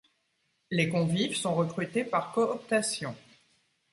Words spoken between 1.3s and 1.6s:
sont